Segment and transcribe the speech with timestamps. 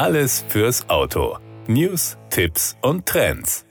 [0.00, 1.36] Alles fürs Auto.
[1.66, 3.66] News, Tipps und Trends.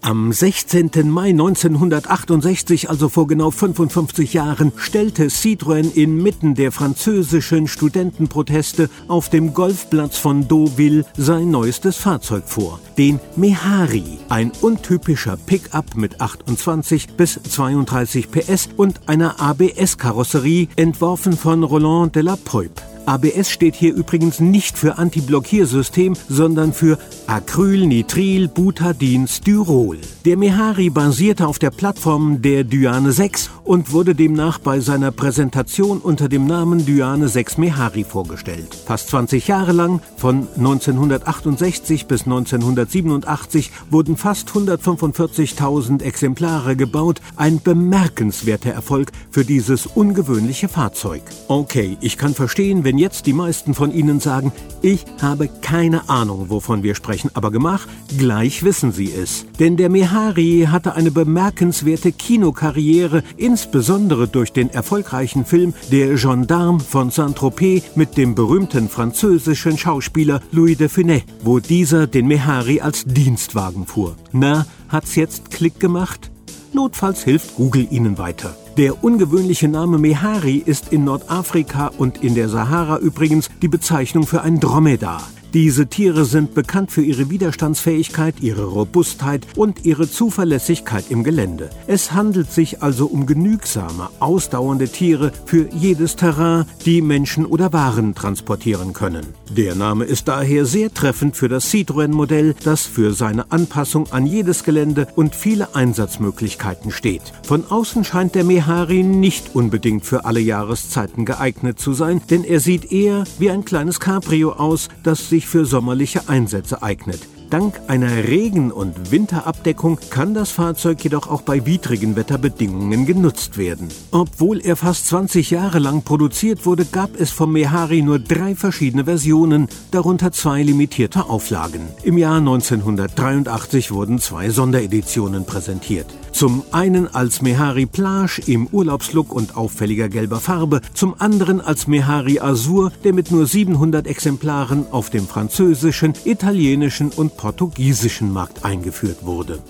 [0.00, 1.10] Am 16.
[1.10, 9.54] Mai 1968, also vor genau 55 Jahren, stellte Citroën inmitten der französischen Studentenproteste auf dem
[9.54, 17.40] Golfplatz von Deauville sein neuestes Fahrzeug vor, den Mehari, ein untypischer Pickup mit 28 bis
[17.42, 22.85] 32 PS und einer ABS-Karosserie, entworfen von Roland de la Poype.
[23.06, 29.98] ABS steht hier übrigens nicht für Antiblockiersystem, sondern für Acrylnitril-Butadin-Styrol.
[30.24, 35.98] Der Mehari basierte auf der Plattform der Dyane 6 und wurde demnach bei seiner Präsentation
[35.98, 38.74] unter dem Namen Dyane 6 Mehari vorgestellt.
[38.74, 47.20] Fast 20 Jahre lang, von 1968 bis 1987, wurden fast 145.000 Exemplare gebaut.
[47.36, 51.22] Ein bemerkenswerter Erfolg für dieses ungewöhnliche Fahrzeug.
[51.48, 56.50] Okay, ich kann verstehen, wenn jetzt die meisten von Ihnen sagen, ich habe keine Ahnung,
[56.50, 57.86] wovon wir sprechen, aber gemach,
[58.18, 59.46] gleich wissen Sie es.
[59.58, 66.80] Denn der Mehari Hari hatte eine bemerkenswerte Kinokarriere, insbesondere durch den erfolgreichen Film Der Gendarme
[66.80, 73.04] von Saint-Tropez mit dem berühmten französischen Schauspieler Louis de Funès, wo dieser den Mehari als
[73.04, 74.16] Dienstwagen fuhr.
[74.32, 76.30] Na, hat's jetzt Klick gemacht?
[76.72, 78.56] Notfalls hilft Google Ihnen weiter.
[78.76, 84.42] Der ungewöhnliche Name Mehari ist in Nordafrika und in der Sahara übrigens die Bezeichnung für
[84.42, 85.22] ein Dromedar.
[85.56, 91.70] Diese Tiere sind bekannt für ihre Widerstandsfähigkeit, ihre Robustheit und ihre Zuverlässigkeit im Gelände.
[91.86, 98.14] Es handelt sich also um genügsame, ausdauernde Tiere für jedes Terrain, die Menschen oder Waren
[98.14, 99.28] transportieren können.
[99.48, 104.62] Der Name ist daher sehr treffend für das Citroën-Modell, das für seine Anpassung an jedes
[104.62, 107.22] Gelände und viele Einsatzmöglichkeiten steht.
[107.44, 112.60] Von außen scheint der Mehari nicht unbedingt für alle Jahreszeiten geeignet zu sein, denn er
[112.60, 117.20] sieht eher wie ein kleines Cabrio aus, das sich für sommerliche Einsätze eignet.
[117.50, 123.88] Dank einer Regen- und Winterabdeckung kann das Fahrzeug jedoch auch bei widrigen Wetterbedingungen genutzt werden.
[124.10, 129.04] Obwohl er fast 20 Jahre lang produziert wurde, gab es vom Mehari nur drei verschiedene
[129.04, 131.82] Versionen, darunter zwei limitierte Auflagen.
[132.02, 136.06] Im Jahr 1983 wurden zwei Sondereditionen präsentiert.
[136.32, 142.40] Zum einen als Mehari Plage im Urlaubslook und auffälliger gelber Farbe, zum anderen als Mehari
[142.40, 149.62] Azur, der mit nur 700 Exemplaren auf dem französischen, italienischen und portugiesischen Markt eingeführt wurde.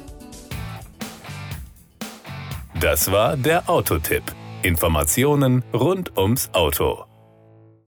[2.81, 4.23] Das war der Autotipp.
[4.63, 7.05] Informationen rund ums Auto.